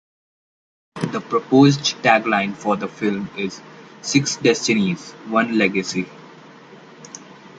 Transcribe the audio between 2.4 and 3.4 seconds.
for the film